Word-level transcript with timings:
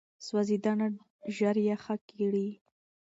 سوځېدنه 0.25 0.87
ژر 1.35 1.55
یخه 1.69 1.95
کړئ. 2.09 2.49